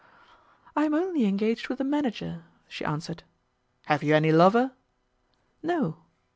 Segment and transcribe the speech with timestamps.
[0.75, 3.21] "I am only engaged with the manager," she answered.
[3.85, 4.71] "Have you any lover?"
[5.61, 5.97] "No."